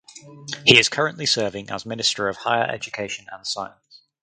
He 0.65 0.79
is 0.79 0.89
currently 0.89 1.27
serving 1.27 1.69
as 1.69 1.85
Minister 1.85 2.27
of 2.27 2.37
Higher 2.37 2.63
Education 2.67 3.27
and 3.31 3.45
Science. 3.45 4.01